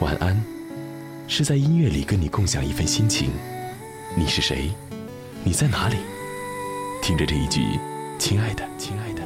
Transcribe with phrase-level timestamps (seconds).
[0.00, 0.36] 晚安，
[1.28, 3.30] 是在音乐里跟你共享一份心情。
[4.16, 4.70] 你是谁？
[5.44, 5.96] 你在哪里？
[7.00, 7.60] 听着这一句，
[8.18, 9.22] 亲爱的，亲爱的，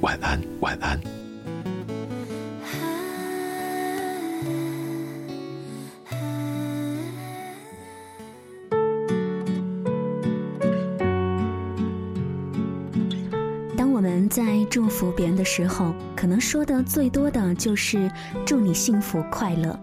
[0.00, 1.17] 晚安，晚安。
[14.28, 18.10] 在祝福别人的时候，可能说的最多的就是
[18.44, 19.78] “祝你幸福快乐”。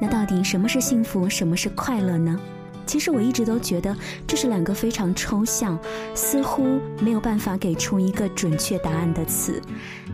[0.00, 2.38] 那到底什么是幸福，什么是快乐呢？
[2.84, 5.78] 其实我一直都觉得这是两个非常抽象，
[6.14, 9.62] 似乎没有办法给出一个准确答案的词。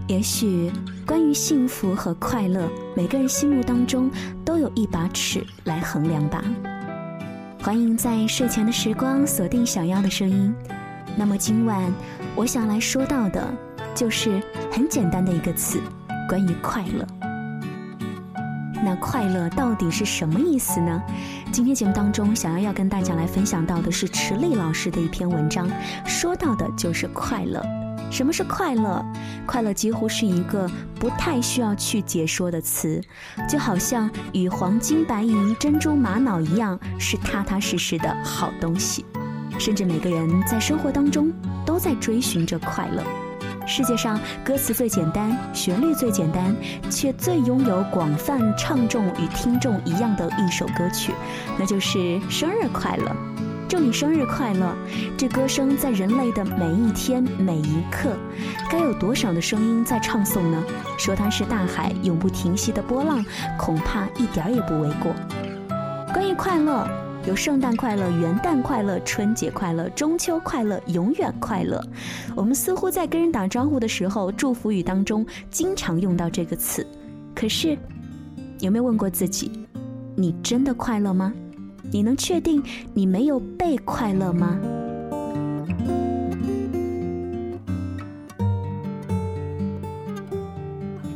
[0.07, 0.71] 也许
[1.07, 4.11] 关于幸福和快乐，每个人心目当中
[4.45, 6.45] 都有一把尺来衡量吧。
[7.63, 10.55] 欢迎在睡前的时光锁定小妖的声音。
[11.17, 11.91] 那么今晚。
[12.39, 13.53] 我想来说到的，
[13.97, 15.81] 就是很简单的一个词，
[16.29, 17.05] 关于快乐。
[18.85, 21.03] 那快乐到底是什么意思呢？
[21.51, 25.69] 今天节目当中，想要要跟大家来分享到的是池莉老师的一篇文章，
[26.07, 27.61] 说到的就是快乐。
[28.09, 29.05] 什么是快乐？
[29.45, 33.03] 快乐几乎是一个不太需要去解说的词，
[33.49, 39.05] 就好像与黄金、白银、珍珠、玛瑙一样，是踏踏实实的好东西。
[39.59, 41.33] 甚至每个人在生活当中
[41.67, 43.03] 都在追寻着快乐。
[43.67, 46.57] 世界上歌词最简单、旋律最简单，
[46.89, 51.13] 却最拥有广泛唱众与听众一样的一首歌曲，
[51.59, 51.99] 那就是
[52.31, 53.05] 《生日快乐》。
[53.69, 54.75] 祝你生日快乐！
[55.19, 58.17] 这歌声在人类的每一天每一刻，
[58.71, 60.65] 该有多少的声音在唱诵呢？
[60.97, 63.23] 说它是大海永不停息的波浪，
[63.59, 65.13] 恐怕一点也不为过。
[66.15, 66.89] 关于快乐。
[67.29, 71.79] 有圣诞快乐、元旦快乐、春节快乐、中秋快乐、永远快乐。
[72.35, 76.87] 我们似乎在跟人打招呼的时候，祝福语当中经常用到这个词。
[77.35, 77.77] 可是，
[78.61, 79.51] 有没有问过自己，
[80.17, 81.31] 你真的快乐吗？
[81.91, 82.63] 你能确定
[82.95, 84.59] 你没有被快乐吗？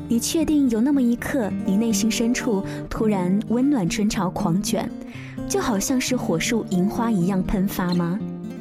[0.09, 4.87] 你确定有那么一刻，你内心深处突然温暖春潮狂卷？
[5.53, 8.19] 就好像是火树银花一样喷发吗？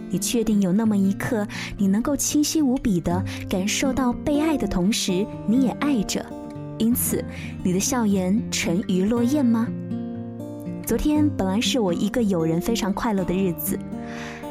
[0.09, 1.47] 你确定有那么一刻，
[1.77, 6.25] 你能够清晰无比地感受到被爱的同时，你也爱着，
[6.77, 7.23] 因此
[7.63, 9.69] 你的笑颜沉鱼落雁吗？
[10.85, 13.79] 昨天本来是我一个友人非常快乐的日子，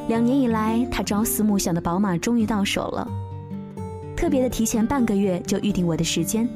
[0.09, 3.07] 两年以来他朝思暮想的宝马终于到手了，
[4.17, 6.49] 特别的提前半个月就预定我的时间，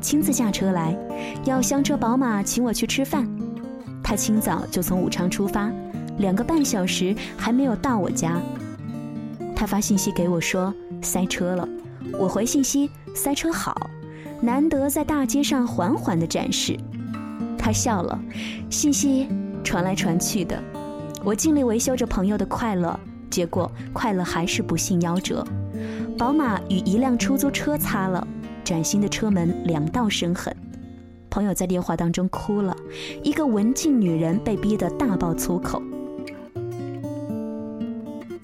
[0.00, 0.98] 亲自驾车来，
[1.44, 3.37] 要香车宝马请我去吃饭。
[4.08, 5.70] 他清早就从武昌出发，
[6.16, 8.40] 两个半小时还没有到我家。
[9.54, 11.68] 他发信息给我说塞车了，
[12.18, 13.90] 我回信息塞车好，
[14.40, 16.74] 难得在大街上缓缓的展示。
[17.58, 18.18] 他笑了，
[18.70, 19.28] 信息
[19.62, 20.58] 传来传去的，
[21.22, 22.98] 我尽力维修着朋友的快乐，
[23.28, 25.46] 结果快乐还是不幸夭折。
[26.16, 28.26] 宝马与一辆出租车擦了，
[28.64, 30.56] 崭新的车门两道生痕。
[31.30, 32.76] 朋友在电话当中哭了，
[33.22, 35.82] 一个文静女人被逼得大爆粗口。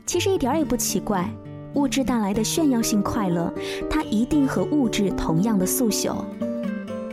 [0.06, 1.28] 其实一点也不奇怪，
[1.75, 3.53] 物质带来的炫耀性快乐，
[3.91, 6.25] 它一定和物质同样的速朽。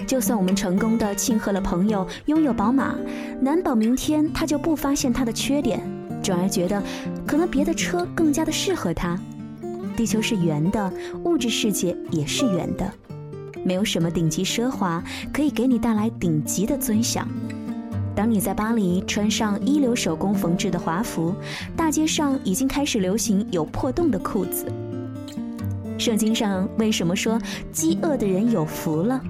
[0.06, 2.96] 就算我们成功的庆贺了朋友拥有宝马，
[3.40, 5.82] 难保明天他就不发现它的缺点，
[6.22, 6.84] 转而觉得
[7.26, 9.18] 可能别的车更加的适合他。
[9.96, 10.94] 地球是圆的，
[11.24, 12.94] 物质世界也是圆的。
[13.64, 17.28] 没有什么顶级奢华可以给你带来顶级的尊享。
[18.16, 21.34] 当你在巴黎穿上一流手工缝制的华服，
[21.76, 24.66] 大街上已经开始流行有破洞的裤子。
[25.98, 27.40] 圣经上为什么说
[27.72, 29.22] 饥饿的人有福了？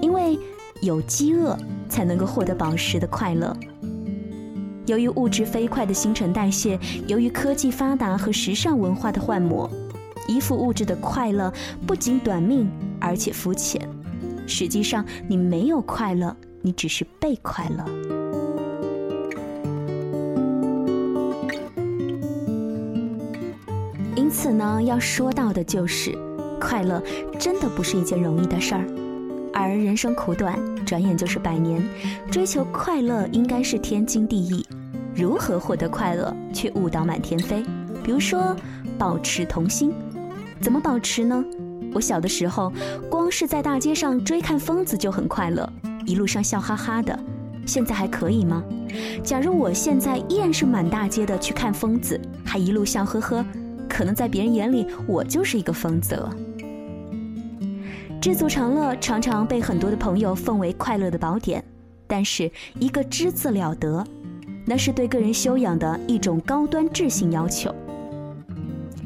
[0.00, 0.38] 因为
[0.80, 3.56] 有饥饿才能够获得宝石的快乐。
[4.86, 9.70] 由于物质飞快的新陈代谢，由于科技发达和时尚文化的幻魔。
[10.28, 11.52] 依附物质的快乐
[11.84, 12.70] 不仅短命，
[13.02, 13.86] 而且肤浅。
[14.46, 17.84] 实际上，你没有快乐，你只是被快乐。
[24.14, 26.16] 因此呢，要说到的就是，
[26.60, 27.02] 快乐
[27.38, 28.86] 真的不是一件容易的事儿。
[29.52, 31.82] 而人生苦短，转眼就是百年，
[32.30, 34.64] 追求快乐应该是天经地义。
[35.14, 37.62] 如何获得快乐，却误导满天飞？
[38.02, 38.56] 比如说，
[38.96, 39.92] 保持童心。
[40.60, 41.44] 怎么保持呢？
[41.94, 42.72] 我小的时候，
[43.10, 45.70] 光是在大街上追看疯子就很快乐，
[46.06, 47.18] 一路上笑哈哈的。
[47.64, 48.62] 现在还可以吗？
[49.22, 53.44] 假如我现在依然是满大街的去看疯子，还一路笑呵呵，
[53.88, 56.36] 可能在别人眼里我就是一个疯子了。
[58.20, 61.62] 知足常乐常常被很多的朋友奉为快乐的宝典，
[62.06, 64.04] 但是一个“知”字了得，
[64.64, 67.74] 那是对个人修养的一种高端智性要求。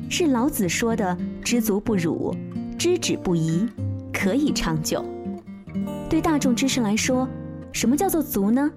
[0.09, 2.35] 是老子说的“知足不辱，
[2.79, 3.67] 知止不移”，
[4.13, 5.05] 可以长久。
[6.09, 7.29] 对大众知识来说，
[7.73, 8.71] 什么叫做足呢？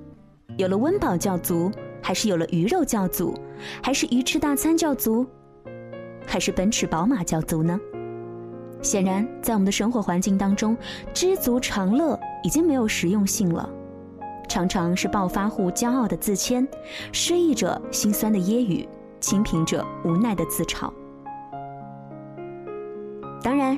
[0.57, 3.33] 有了温饱叫足，还是有了鱼肉叫足，
[3.81, 5.25] 还是鱼翅大餐叫足，
[6.25, 7.79] 还是奔驰宝马叫足呢？
[8.81, 10.75] 显然，在我们的生活环境当中
[11.13, 13.69] ，“知足常乐”已经没有实用性了，
[14.47, 16.67] 常常是暴发户骄傲的自谦，
[17.11, 18.87] 失意者心酸的揶揄，
[19.19, 20.91] 清贫者无奈的自嘲。
[23.41, 23.77] 当然，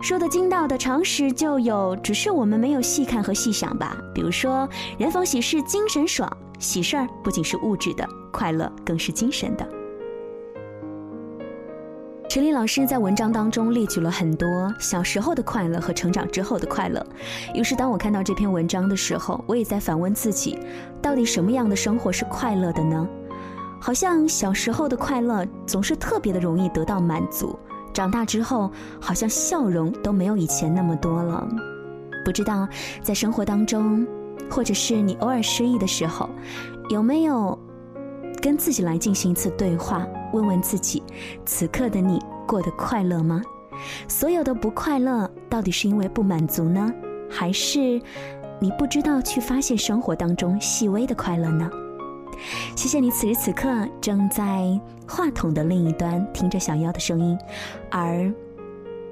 [0.00, 3.96] 说的精到的常识就有，只是我们没有细看和细想吧。
[4.14, 4.68] 比如说，
[4.98, 9.66] 人逢喜事精神爽，喜事儿不仅是物质的快乐，更是精神的。
[12.28, 17.04] 陈丽老师在文章当中列举了很多小时候的快乐和成长之后的快乐。
[17.54, 20.58] 于是，当我看到这篇文章的时候，我也在反问自己：
[21.00, 23.08] 到底什么样的生活是快乐的呢？
[23.80, 27.58] 好像小时候的快乐总是特别的容易得到满足。
[27.98, 31.44] 长大之后，好像笑容都没有以前那么多了。
[32.24, 32.68] 不知道
[33.02, 34.06] 在生活当中，
[34.48, 36.30] 或者是你偶尔失意的时候，
[36.90, 37.58] 有没有
[38.40, 41.02] 跟自己来进行一次对话，问问自己：
[41.44, 43.42] 此刻的你过得快乐吗？
[44.06, 46.92] 所有的不快乐，到底是因为不满足呢，
[47.28, 48.00] 还是
[48.60, 51.68] 你不知道去发现生活当中细微的快乐呢？
[52.76, 53.68] 谢谢你此时此刻
[54.00, 57.38] 正在话筒的另一端听着小妖的声音，
[57.90, 58.32] 而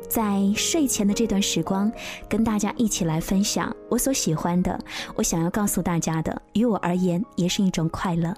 [0.09, 1.91] 在睡前的这段时光，
[2.29, 4.79] 跟大家一起来分享我所喜欢的，
[5.17, 8.35] 我想要告诉大家的，于我而言也是一种快乐。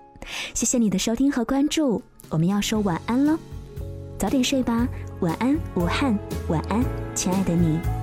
[0.55, 3.39] 谢谢你的收听和关注，我们要说晚安了，
[4.19, 4.89] 早点睡吧，
[5.21, 6.19] 晚安武汉，
[6.49, 6.83] 晚安
[7.15, 7.98] 亲爱的你。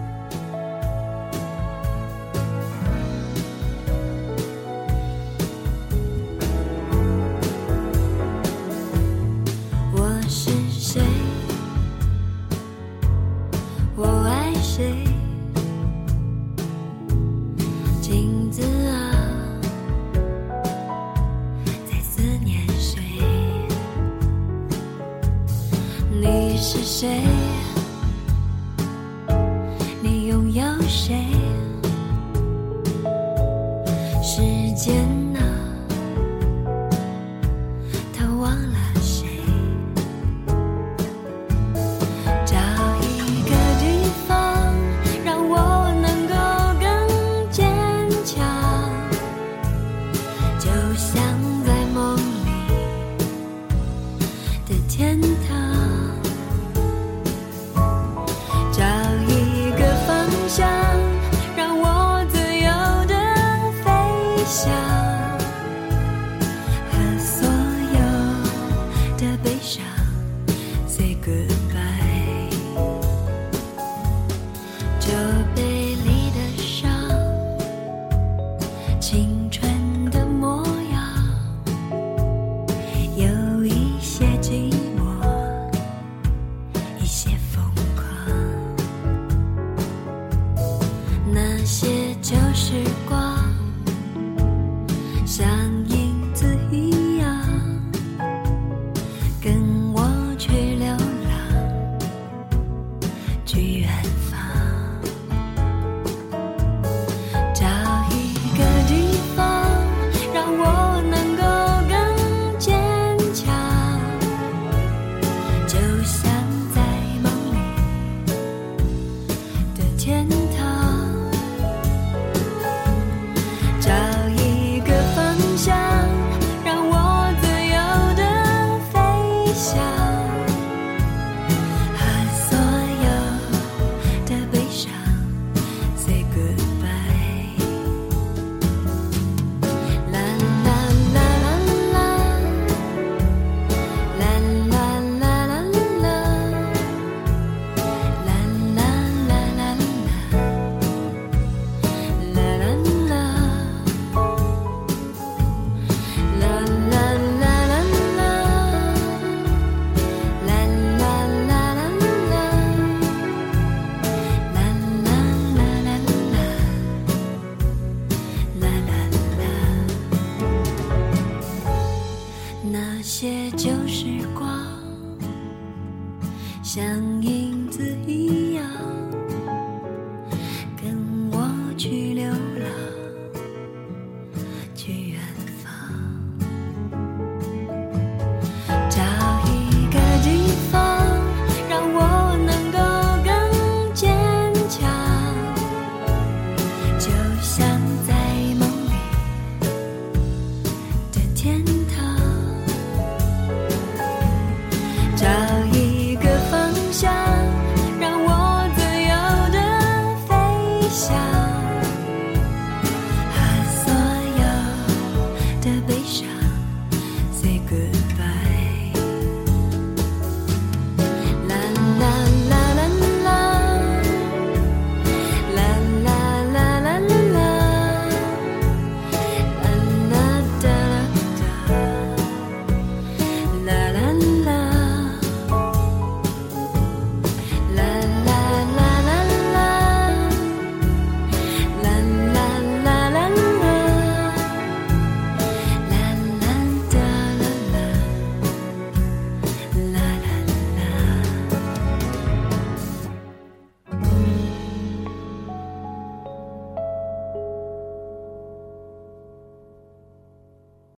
[176.65, 176.83] 像
[177.21, 178.34] 影子一样。